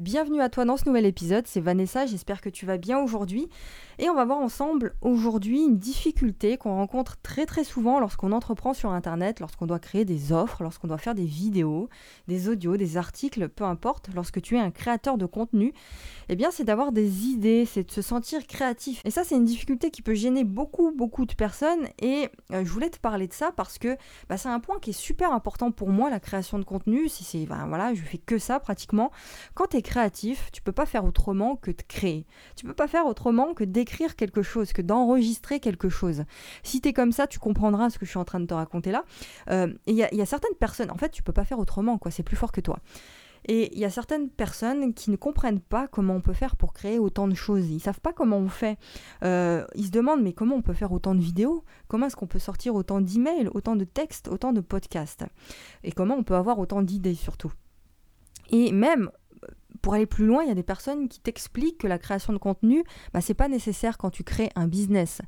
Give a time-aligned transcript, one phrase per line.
[0.00, 3.48] Bienvenue à toi dans ce nouvel épisode, c'est Vanessa, j'espère que tu vas bien aujourd'hui.
[4.00, 8.74] Et on va voir ensemble aujourd'hui une difficulté qu'on rencontre très très souvent lorsqu'on entreprend
[8.74, 11.88] sur Internet, lorsqu'on doit créer des offres, lorsqu'on doit faire des vidéos,
[12.26, 15.72] des audios, des articles, peu importe, lorsque tu es un créateur de contenu,
[16.28, 19.00] eh bien c'est d'avoir des idées, c'est de se sentir créatif.
[19.04, 22.70] Et ça c'est une difficulté qui peut gêner beaucoup beaucoup de personnes et euh, je
[22.70, 23.96] voulais te parler de ça parce que
[24.28, 27.08] bah, c'est un point qui est super important pour moi, la création de contenu.
[27.08, 29.12] Si c'est, ben, voilà, je fais que ça pratiquement.
[29.54, 32.26] Quand créatif, tu peux pas faire autrement que de créer.
[32.56, 36.24] Tu peux pas faire autrement que d'écrire quelque chose, que d'enregistrer quelque chose.
[36.64, 38.54] Si tu es comme ça, tu comprendras ce que je suis en train de te
[38.54, 39.04] raconter là.
[39.50, 42.10] Euh, et il y, a certaines personnes, en fait, tu peux pas faire autrement, quoi.
[42.10, 42.80] C'est plus fort que toi.
[43.46, 46.72] Et il y a certaines personnes qui ne comprennent pas comment on peut faire pour
[46.72, 47.68] créer autant de choses.
[47.70, 48.78] Ils savent pas comment on fait.
[49.22, 51.62] Euh, ils se demandent mais comment on peut faire autant de vidéos?
[51.88, 55.26] Comment est-ce qu'on peut sortir autant d'emails, autant de textes, autant de podcasts?
[55.82, 57.52] Et comment on peut avoir autant d'idées surtout?
[58.50, 59.10] Et même
[59.84, 62.38] pour aller plus loin, il y a des personnes qui t'expliquent que la création de
[62.38, 65.20] contenu, bah, c'est pas nécessaire quand tu crées un business.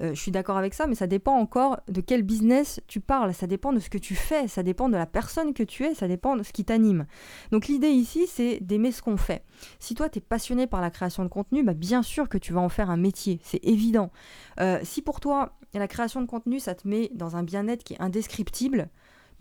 [0.00, 3.34] Euh, je suis d'accord avec ça, mais ça dépend encore de quel business tu parles,
[3.34, 5.94] ça dépend de ce que tu fais, ça dépend de la personne que tu es,
[5.94, 7.04] ça dépend de ce qui t'anime.
[7.50, 9.44] Donc l'idée ici, c'est d'aimer ce qu'on fait.
[9.78, 12.54] Si toi, tu es passionné par la création de contenu, bah, bien sûr que tu
[12.54, 14.10] vas en faire un métier, c'est évident.
[14.58, 17.92] Euh, si pour toi, la création de contenu, ça te met dans un bien-être qui
[17.92, 18.88] est indescriptible,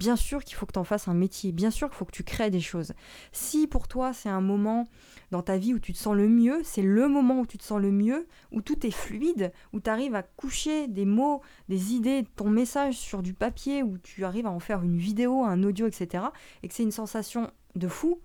[0.02, 2.12] Bien sûr qu'il faut que tu en fasses un métier, bien sûr qu'il faut que
[2.12, 2.94] tu crées des choses.
[3.32, 4.88] Si pour toi c'est un moment
[5.30, 7.64] dans ta vie où tu te sens le mieux, c'est le moment où tu te
[7.64, 11.94] sens le mieux, où tout est fluide, où tu arrives à coucher des mots, des
[11.94, 15.62] idées, ton message sur du papier, où tu arrives à en faire une vidéo, un
[15.62, 16.26] audio, etc.
[16.64, 18.22] Et que c'est une sensation de fou,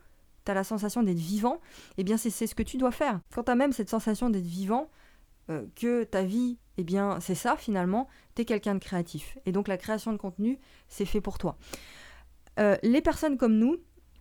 [0.47, 1.61] tu as la sensation d'être vivant,
[1.99, 3.21] eh bien c'est ce que tu dois faire.
[3.35, 4.89] Quand tu as même cette sensation d'être vivant,
[5.51, 9.39] euh, que ta vie, eh bien, c'est ça finalement, tu es quelqu'un de créatif.
[9.47, 10.59] Et donc la création de contenu,
[10.89, 11.57] c'est fait pour toi.
[12.59, 13.77] Euh, les personnes comme nous,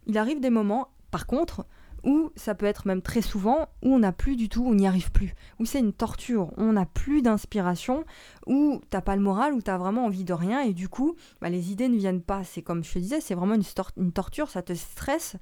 [0.08, 1.66] il arrive des moments, par contre,
[2.06, 4.88] ou ça peut être même très souvent, où on n'a plus du tout, on n'y
[4.88, 8.06] arrive plus, où c'est une torture, on n'a plus d'inspiration,
[8.46, 11.50] où t'as pas le moral, où t'as vraiment envie de rien, et du coup, bah,
[11.50, 12.44] les idées ne viennent pas.
[12.44, 15.36] C'est comme je te disais, c'est vraiment une, torture, ça te stresse,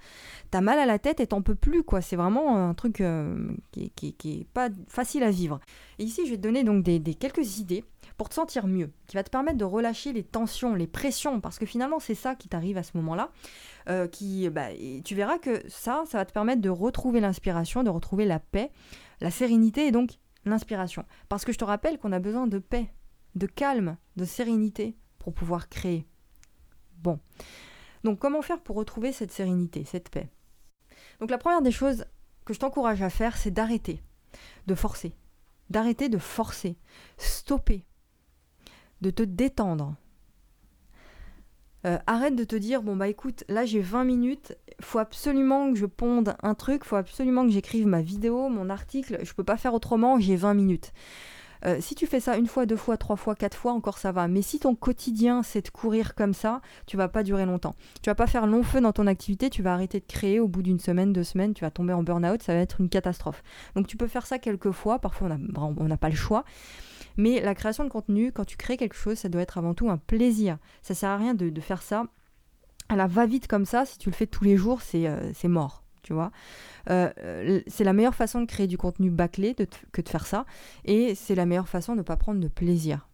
[0.49, 2.01] t'as mal à la tête et t'en peux plus, quoi.
[2.01, 5.59] C'est vraiment un truc euh, qui, qui, est pas facile à vivre.
[5.99, 7.83] Et ici, je vais te donner donc des quelques idées
[8.23, 11.59] pour te sentir mieux, qui va te permettre de relâcher les tensions, les pressions, parce
[11.59, 13.33] que finalement c'est ça qui t'arrive à ce moment-là.
[13.89, 14.07] Euh,
[14.49, 14.67] bah,
[15.03, 18.71] tu verras que ça, ça va te permettre de retrouver l'inspiration, de retrouver la paix,
[19.19, 20.11] la sérénité et donc
[20.45, 21.03] l'inspiration.
[21.27, 22.93] Parce que je te rappelle qu'on a besoin de paix,
[23.35, 26.07] de calme, de sérénité pour pouvoir créer.
[26.99, 27.19] Bon.
[28.05, 30.29] Donc comment faire pour retrouver cette sérénité, cette paix?
[31.19, 32.05] Donc la première des choses
[32.45, 34.01] que je t'encourage à faire, c'est d'arrêter
[34.65, 35.13] de forcer.
[35.69, 36.77] D'arrêter de forcer.
[37.17, 37.83] Stopper
[39.03, 39.95] de te détendre.
[41.85, 45.77] Euh, arrête de te dire bon bah écoute là j'ai 20 minutes faut absolument que
[45.77, 49.57] je ponde un truc faut absolument que j'écrive ma vidéo mon article je peux pas
[49.57, 50.93] faire autrement j'ai 20 minutes
[51.65, 54.11] euh, si tu fais ça une fois, deux fois, trois fois, quatre fois, encore ça
[54.11, 54.27] va.
[54.27, 57.75] Mais si ton quotidien c'est de courir comme ça, tu vas pas durer longtemps.
[58.01, 60.47] Tu vas pas faire long feu dans ton activité, tu vas arrêter de créer au
[60.47, 63.43] bout d'une semaine, deux semaines, tu vas tomber en burn-out, ça va être une catastrophe.
[63.75, 66.43] Donc tu peux faire ça quelques fois, parfois on n'a pas le choix.
[67.17, 69.89] Mais la création de contenu, quand tu crées quelque chose, ça doit être avant tout
[69.89, 70.57] un plaisir.
[70.81, 72.05] Ça sert à rien de, faire ça
[72.89, 73.85] à la va-vite comme ça.
[73.85, 75.83] Si tu le fais tous les jours, c'est euh, mort.
[76.03, 76.31] Tu vois,
[76.89, 80.45] euh, c'est la meilleure façon de créer du contenu bâclé que de faire ça,
[80.83, 83.07] et c'est la meilleure façon de ne pas prendre de plaisir.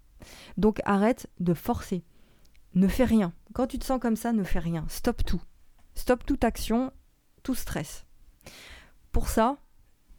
[0.58, 2.04] Donc arrête de forcer.
[2.74, 3.32] Ne fais rien.
[3.54, 4.86] Quand tu te sens comme ça, ne fais rien.
[4.90, 5.42] Stop tout.
[5.94, 6.92] Stop toute action,
[7.44, 8.06] tout stress.
[9.12, 9.58] Pour ça,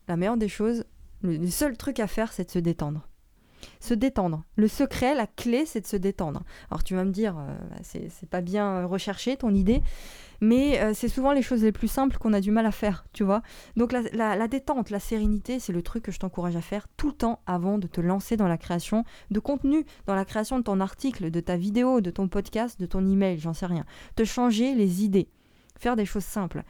[0.07, 0.85] la meilleure des choses,
[1.23, 3.10] le seul truc à faire, c'est de se détendre.
[3.81, 4.45] Se détendre.
[4.57, 6.43] Le secret, la clé, c'est de se détendre.
[6.71, 9.83] Alors tu vas me dire, euh, bah, c'est pas bien recherché ton idée,
[10.41, 13.05] mais euh, c'est souvent les choses les plus simples qu'on a du mal à faire,
[13.13, 13.43] tu vois.
[13.77, 17.15] Donc la, détente, la sérénité, c'est le truc que je t'encourage à faire tout le
[17.15, 20.81] temps avant de te lancer dans la création de contenu, dans la création de ton
[20.81, 23.85] article, de ta vidéo, de ton podcast, de ton email, j'en sais rien.
[24.17, 25.29] Te changer les idées,
[25.79, 26.63] faire des choses simples.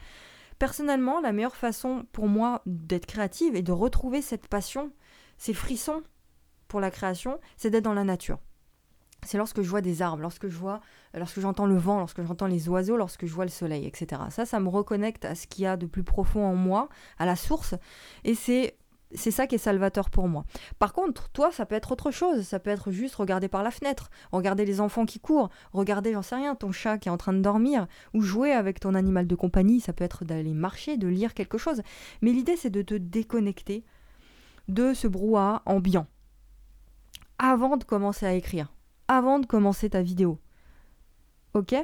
[0.59, 4.91] Personnellement, la meilleure façon pour moi d'être créative et de retrouver cette passion,
[5.39, 6.03] ces frissons
[6.71, 8.39] pour la création, c'est d'être dans la nature.
[9.27, 10.81] C'est lorsque je vois des arbres, lorsque je vois,
[11.13, 14.23] lorsque j'entends le vent, lorsque j'entends les oiseaux, lorsque je vois le soleil, etc.
[14.31, 16.89] Ça, ça me reconnecte à ce qu'il y a de plus profond en moi,
[17.19, 17.75] à la source,
[18.25, 18.77] et c'est
[19.13, 20.45] c'est ça qui est salvateur pour moi.
[20.79, 22.43] Par contre, toi, ça peut être autre chose.
[22.43, 26.23] Ça peut être juste regarder par la fenêtre, regarder les enfants qui courent, regarder, j'en
[26.23, 29.27] sais rien, ton chat qui est en train de dormir, ou jouer avec ton animal
[29.27, 29.81] de compagnie.
[29.81, 31.83] Ça peut être d'aller marcher, de lire quelque chose.
[32.23, 33.85] Mais l'idée, c'est de te déconnecter
[34.69, 36.07] de ce brouhaha ambiant
[37.43, 38.71] avant de commencer à écrire,
[39.09, 40.39] avant de commencer ta vidéo.
[41.55, 41.75] Ok?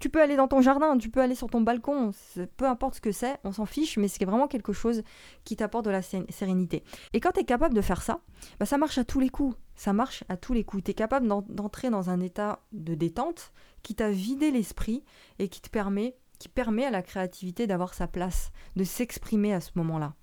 [0.00, 2.10] Tu peux aller dans ton jardin, tu peux aller sur ton balcon,
[2.56, 5.02] peu importe ce que c'est, on s'en fiche, mais c'est vraiment quelque chose
[5.44, 6.82] qui t'apporte de la sérénité.
[7.12, 8.20] Et quand tu es capable de faire ça,
[8.58, 9.56] bah ça marche à tous les coups.
[9.74, 10.84] Ça marche à tous les coups.
[10.84, 13.52] Tu es capable d'entrer dans un état de détente
[13.82, 15.04] qui t'a vidé l'esprit
[15.38, 19.60] et qui te permet, qui permet à la créativité d'avoir sa place, de s'exprimer à
[19.60, 20.14] ce moment-là.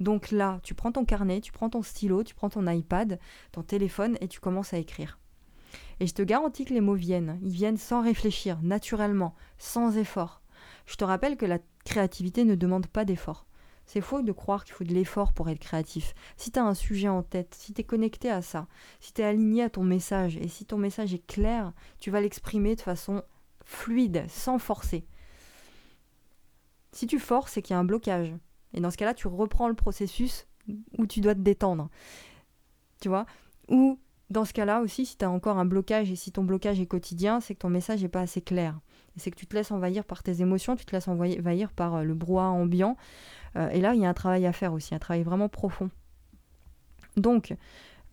[0.00, 3.18] Donc là, tu prends ton carnet, tu prends ton stylo, tu prends ton iPad,
[3.52, 5.18] ton téléphone et tu commences à écrire.
[6.00, 7.38] Et je te garantis que les mots viennent.
[7.42, 10.42] Ils viennent sans réfléchir, naturellement, sans effort.
[10.86, 13.46] Je te rappelle que la créativité ne demande pas d'effort.
[13.86, 16.14] C'est faux de croire qu'il faut de l'effort pour être créatif.
[16.36, 18.66] Si tu as un sujet en tête, si tu es connecté à ça,
[19.00, 22.20] si tu es aligné à ton message, et si ton message est clair, tu vas
[22.20, 23.22] l'exprimer de façon
[23.64, 25.06] fluide, sans forcer.
[26.92, 28.34] Si tu forces, c'est qu'il y a un blocage.
[28.74, 30.46] Et dans ce cas-là, tu reprends le processus
[30.98, 31.88] où tu dois te détendre.
[33.00, 33.26] Tu vois?
[33.68, 33.98] Ou
[34.30, 36.86] dans ce cas-là aussi, si tu as encore un blocage et si ton blocage est
[36.86, 38.78] quotidien, c'est que ton message n'est pas assez clair.
[39.16, 42.02] C'est que tu te laisses envahir par tes émotions, tu te laisses envahir par euh,
[42.02, 42.96] le brouhaha ambiant.
[43.56, 45.90] Euh, et là, il y a un travail à faire aussi, un travail vraiment profond.
[47.16, 47.54] Donc,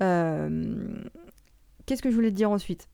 [0.04, 1.04] euh,
[1.86, 2.88] qu'est-ce que je voulais te dire ensuite?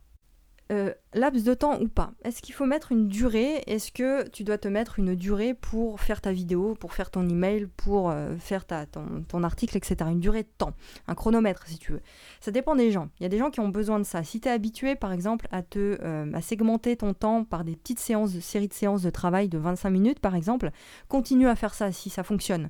[0.72, 3.64] Euh, laps de temps ou pas Est-ce qu'il faut mettre une durée?
[3.68, 7.28] Est-ce que tu dois te mettre une durée pour faire ta vidéo, pour faire ton
[7.30, 9.96] email, pour euh, faire ton, article, etc.
[10.12, 10.74] Une durée de temps,
[11.08, 12.02] un chronomètre si tu veux.
[12.42, 13.10] Ça dépend des gens.
[13.20, 14.24] Il y a des gens qui ont besoin de ça.
[14.24, 17.76] Si tu es habitué par exemple à, te, euh, à segmenter ton temps par des
[17.76, 20.72] petites séances, séries de séances de travail de 25 minutes par exemple,
[21.08, 22.70] continue à faire ça si ça fonctionne.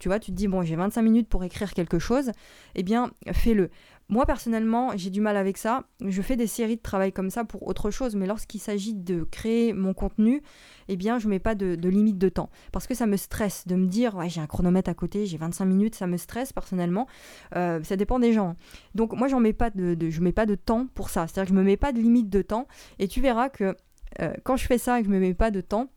[0.00, 2.32] Tu vois, tu te dis, bon, j'ai 25 minutes pour écrire quelque chose,
[2.74, 3.70] eh bien, fais-le.
[4.08, 5.82] Moi, personnellement, j'ai du mal avec ça.
[6.00, 9.24] Je fais des séries de travail comme ça pour autre chose, mais lorsqu'il s'agit de
[9.24, 10.42] créer mon contenu,
[10.86, 12.48] eh bien, je ne mets pas de, limite de temps.
[12.70, 15.38] Parce que ça me stresse de me dire, ouais, j'ai un chronomètre à côté, j'ai
[15.38, 17.08] 25 minutes, ça me stresse personnellement.
[17.56, 18.54] Euh, ça dépend des gens.
[18.94, 21.26] Donc, moi, j'en mets pas de, je mets pas de temps pour ça.
[21.26, 22.68] C'est-à-dire que je me mets pas de limite de temps.
[23.00, 23.74] Et tu verras que
[24.20, 25.88] euh, quand je fais ça et que je me mets pas de temps,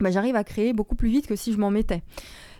[0.00, 2.02] bah, j'arrive à créer beaucoup plus vite que si je m'en mettais.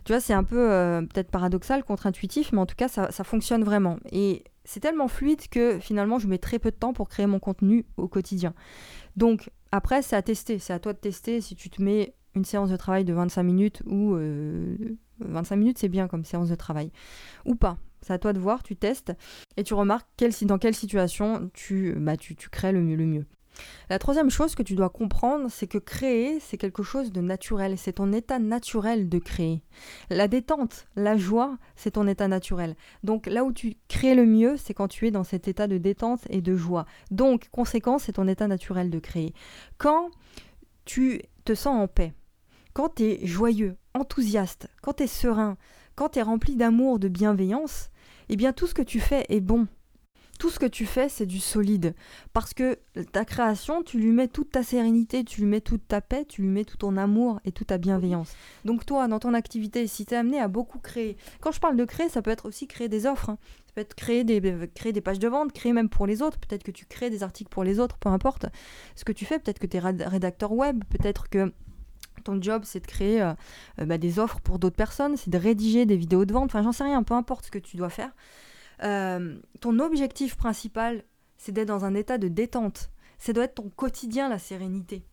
[0.04, 3.24] Tu vois, c'est un peu euh, peut-être paradoxal, contre-intuitif, mais en tout cas, ça, ça
[3.24, 3.98] fonctionne vraiment.
[4.12, 7.38] Et c'est tellement fluide que finalement je mets très peu de temps pour créer mon
[7.38, 8.52] contenu au quotidien.
[9.16, 12.44] Donc après c'est à tester, c'est à toi de tester si tu te mets une
[12.44, 14.14] séance de travail de 25 minutes ou
[15.20, 16.90] 25 euh, minutes c'est bien comme séance de travail
[17.44, 17.78] ou pas.
[18.02, 19.12] C'est à toi de voir, tu testes
[19.56, 20.06] et tu remarques
[20.42, 22.94] dans quelle situation tu, bah, tu, tu crées le mieux.
[22.94, 23.26] Le mieux.
[23.88, 27.78] La troisième chose que tu dois comprendre, c'est que créer, c'est quelque chose de naturel,
[27.78, 29.62] c'est ton état naturel de créer.
[30.10, 32.76] La détente, la joie, c'est ton état naturel.
[33.02, 35.78] Donc là où tu crées le mieux, c'est quand tu es dans cet état de
[35.78, 36.86] détente et de joie.
[37.10, 39.34] Donc, conséquence, c'est ton état naturel de créer.
[39.78, 40.10] Quand
[40.84, 42.12] tu te sens en paix,
[42.72, 45.56] quand tu es joyeux, enthousiaste, quand tu es serein,
[45.94, 47.90] quand tu es rempli d'amour, de bienveillance,
[48.28, 49.66] eh bien tout ce que tu fais est bon
[50.38, 51.94] tout ce que tu fais, c'est du solide.
[52.32, 52.78] Parce que
[53.12, 56.42] ta création, tu lui mets toute ta sérénité, tu lui mets toute ta paix, tu
[56.42, 58.34] lui mets tout ton amour et toute ta bienveillance.
[58.64, 61.76] Donc toi, dans ton activité, si tu es amené à beaucoup créer, quand je parle
[61.76, 63.30] de créer, ça peut être aussi créer des offres.
[63.30, 63.38] Hein.
[63.66, 64.40] Ça peut être créer des,
[64.74, 66.38] créer des pages de vente, créer même pour les autres.
[66.38, 68.46] Peut-être que tu crées des articles pour les autres, peu importe
[68.94, 69.38] ce que tu fais.
[69.38, 71.52] Peut-être que tu es rédacteur web, peut-être que
[72.24, 73.34] ton job, c'est de créer euh,
[73.80, 76.62] euh, bah, des offres pour d'autres personnes, c'est de rédiger des vidéos de vente, enfin
[76.62, 78.10] j'en sais rien, peu importe ce que tu dois faire.
[78.82, 81.04] Euh, ton objectif principal,
[81.36, 82.90] c'est d'être dans un état de détente.
[83.18, 85.04] C'est doit être ton quotidien, la sérénité.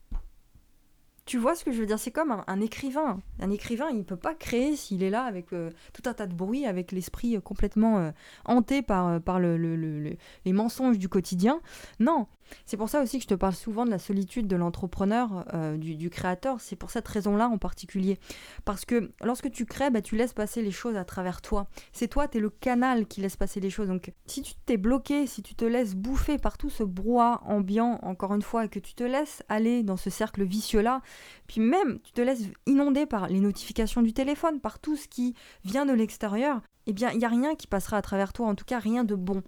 [1.25, 1.99] Tu vois ce que je veux dire?
[1.99, 3.21] C'est comme un, écrivain.
[3.39, 6.27] Un écrivain, il ne peut pas créer s'il est là avec euh, tout un tas
[6.27, 8.11] de bruit, avec l'esprit euh, complètement
[8.43, 11.61] hanté par, par le, les mensonges du quotidien.
[11.99, 12.27] Non,
[12.65, 15.77] c'est pour ça aussi que je te parle souvent de la solitude de l'entrepreneur, euh,
[15.77, 16.59] du, créateur.
[16.59, 18.19] C'est pour cette raison-là en particulier.
[18.65, 21.67] Parce que lorsque tu crées, bah, tu laisses passer les choses à travers toi.
[21.91, 23.87] C'est toi, tu es le canal qui laisse passer les choses.
[23.87, 27.99] Donc si tu t'es bloqué, si tu te laisses bouffer par tout ce brouhaha ambiant,
[28.03, 31.01] encore une fois, et que tu te laisses aller dans ce cercle vicieux-là,
[31.47, 35.35] puis même tu te laisses inonder par les notifications du téléphone, par tout ce qui
[35.63, 38.55] vient de l'extérieur, eh bien, il n'y a rien qui passera à travers toi, en
[38.55, 39.41] tout cas rien de bon.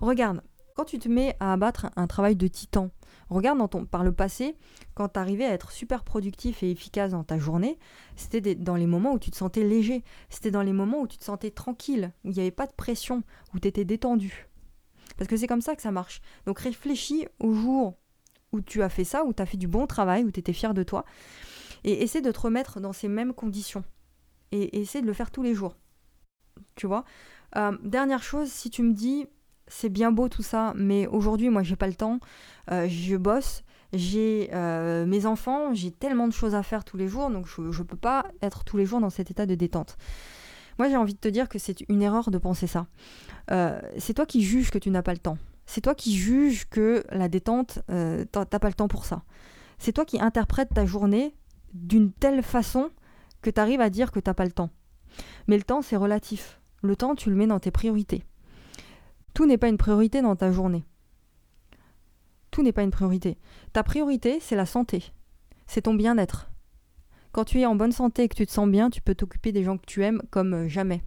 [0.00, 0.42] Regarde,
[0.76, 2.90] quand tu te mets à abattre un travail de titan,
[3.30, 4.56] regarde dans ton, par le passé,
[4.94, 7.78] quand tu arrivais à être super productif et efficace dans ta journée,
[8.14, 11.16] c'était dans les moments où tu te sentais léger, c'était dans les moments où tu
[11.16, 13.22] te sentais tranquille, où il n'y avait pas de pression,
[13.54, 14.48] où tu étais détendu.
[15.16, 16.20] Parce que c'est comme ça que ça marche.
[16.44, 17.94] Donc réfléchis au jour
[18.52, 20.52] où tu as fait ça, où tu as fait du bon travail, où tu étais
[20.52, 21.06] fier de toi,
[21.84, 23.82] et essaie de te remettre dans ces mêmes conditions.
[24.52, 25.74] Et, essaie de le faire tous les jours.
[26.74, 27.04] Tu vois?
[27.56, 29.26] Euh, Dernière chose, si tu me dis,
[29.68, 32.20] c'est bien beau tout ça, mais aujourd'hui, moi, j'ai pas le temps.
[32.70, 37.08] Euh, je bosse, j'ai euh, mes enfants, j'ai tellement de choses à faire tous les
[37.08, 39.96] jours, donc je, ne peux pas être tous les jours dans cet état de détente.
[40.78, 42.86] Moi, j'ai envie de te dire que c'est une erreur de penser ça.
[43.50, 45.38] Euh, c'est toi qui juges que tu n'as pas le temps.
[45.64, 49.22] C'est toi qui juges que la détente, euh, t'as pas le temps pour ça.
[49.78, 51.34] C'est toi qui interprètes ta journée
[51.72, 52.90] d'une telle façon
[53.42, 54.70] que tu arrives à dire que t'as pas le temps.
[55.48, 56.60] Mais le temps, c'est relatif.
[56.82, 58.22] Le temps, tu le mets dans tes priorités.
[59.36, 60.86] Tout n'est pas une priorité dans ta journée.
[62.50, 63.36] Tout n'est pas une priorité.
[63.74, 65.12] Ta priorité, c'est la santé.
[65.66, 66.50] C'est ton bien-être.
[67.32, 69.52] Quand tu es en bonne santé et que tu te sens bien, tu peux t'occuper
[69.52, 71.02] des gens que tu aimes comme euh, jamais.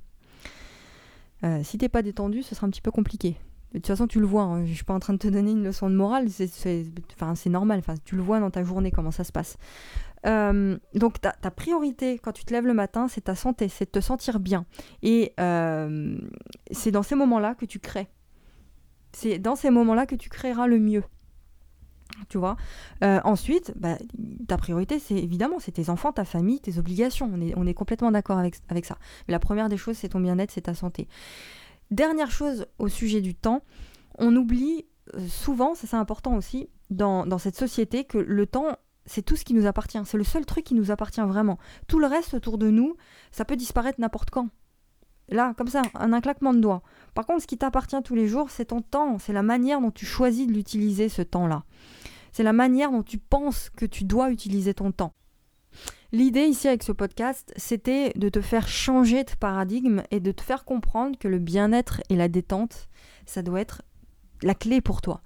[1.43, 3.36] Euh, si t'es pas détendu, ce sera un petit peu compliqué.
[3.71, 5.50] De toute façon, tu le vois, hein, je suis pas en train de te donner
[5.50, 9.24] une leçon de morale, c'est normal, enfin, tu le vois dans ta journée comment ça
[9.24, 9.57] se passe.
[10.27, 13.91] Euh, donc ta, priorité quand tu te lèves le matin, c'est ta santé, c'est de
[13.91, 14.67] te sentir bien.
[15.01, 15.33] Et
[16.69, 18.07] c'est dans ces moments-là que tu crées.
[19.11, 21.03] C'est dans ces moments-là que tu créeras le mieux
[22.27, 22.57] tu vois?
[23.03, 23.97] Euh, ensuite, bah,
[24.47, 27.31] ta priorité, c'est évidemment, c'est tes enfants, ta famille, tes obligations.
[27.55, 28.97] On est, complètement d'accord avec, ça.
[29.27, 31.07] Mais la première des choses, c'est ton bien-être, c'est ta santé.
[31.91, 33.63] Dernière chose au sujet du temps,
[34.17, 34.85] on oublie
[35.15, 38.75] euh, souvent, c'est important aussi, dans cette société, que le temps,
[39.05, 39.99] c'est tout ce qui nous appartient.
[40.05, 41.57] C'est le seul truc qui nous appartient vraiment.
[41.87, 42.95] Tout le reste autour de nous,
[43.31, 44.49] ça peut disparaître n'importe quand.
[45.29, 46.81] Là, comme ça, un, claquement de doigts.
[47.13, 49.91] Par contre, ce qui t'appartient tous les jours, c'est ton temps, c'est la manière dont
[49.91, 51.63] tu choisis de l'utiliser, ce temps-là.
[52.31, 55.13] C'est la manière dont tu penses que tu dois utiliser ton temps.
[56.12, 60.41] L'idée ici avec ce podcast, c'était de te faire changer de paradigme et de te
[60.41, 62.88] faire comprendre que le bien-être et la détente,
[63.27, 63.83] ça doit être
[64.41, 65.21] la clé pour toi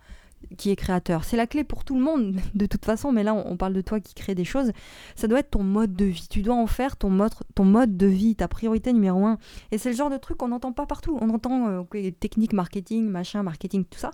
[0.57, 1.23] qui est créateur.
[1.23, 3.81] C'est la clé pour tout le monde de toute façon, mais là on parle de
[3.81, 4.71] toi qui crée des choses.
[5.15, 6.27] Ça doit être ton mode de vie.
[6.29, 9.37] Tu dois en faire ton mode, ton mode de vie, ta priorité numéro un.
[9.71, 11.17] Et c'est le genre de truc qu'on n'entend pas partout.
[11.21, 14.11] On entend euh, technique marketing, machin, marketing, tout ça.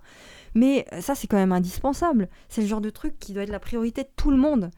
[0.56, 2.30] Mais euh, ça c'est quand même indispensable.
[2.48, 4.72] C'est le genre de truc qui doit être la priorité de tout le monde.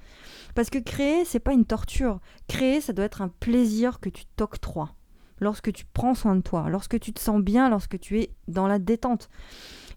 [0.56, 2.20] Parce que créer, c'est pas une torture.
[2.48, 4.94] Créer, ça doit être un plaisir que tu t'octroies.
[5.40, 8.68] Lorsque tu prends soin de toi, lorsque tu te sens bien, lorsque tu es dans
[8.68, 9.30] la détente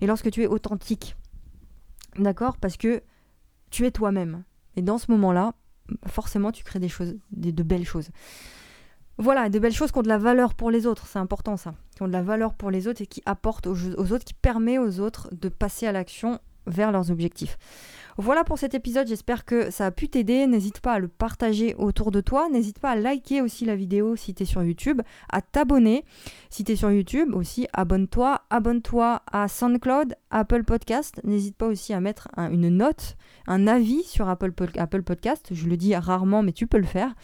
[0.01, 1.17] et lorsque tu es authentique.
[2.19, 3.03] D'accord Parce que
[3.71, 4.45] tu es toi-même.
[4.77, 5.55] Et dans ce moment-là,
[6.07, 8.11] forcément, tu crées des choses, des, de belles choses.
[9.19, 11.75] Voilà, de belles choses qui ont de la valeur pour les autres, c'est important ça.
[11.95, 14.35] Qui ont de la valeur pour les autres et qui apportent aux, aux autres, qui
[14.35, 17.57] permet aux autres de passer à l'action vers leurs objectifs.
[18.17, 20.47] Voilà pour cet épisode, j'espère que ça a pu t'aider.
[20.47, 22.49] N'hésite pas à le partager autour de toi.
[22.49, 26.05] N'hésite pas à liker aussi la vidéo si tu es sur YouTube, à t'abonner
[26.49, 27.67] si tu es sur YouTube aussi.
[27.73, 31.21] Abonne-toi, abonne-toi à SoundCloud, Apple Podcast.
[31.25, 33.17] N'hésite pas aussi à mettre une note,
[33.49, 35.49] un avis sur Apple, Apple Podcast.
[35.51, 37.15] Je le dis rarement, mais tu peux le faire.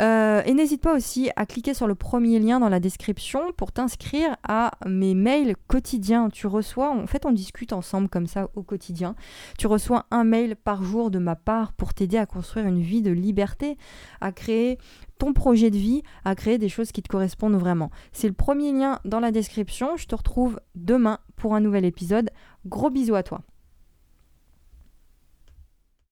[0.00, 3.72] Euh, et n'hésite pas aussi à cliquer sur le premier lien dans la description pour
[3.72, 6.30] t'inscrire à mes mails quotidiens.
[6.30, 9.16] Tu reçois, en fait, on discute ensemble comme ça au quotidien.
[9.58, 13.02] Tu reçois un mail par jour de ma part pour t'aider à construire une vie
[13.02, 13.76] de liberté,
[14.20, 14.78] à créer
[15.18, 17.90] ton projet de vie, à créer des choses qui te correspondent vraiment.
[18.12, 19.96] C'est le premier lien dans la description.
[19.96, 22.30] Je te retrouve demain pour un nouvel épisode.
[22.66, 23.42] Gros bisous à toi.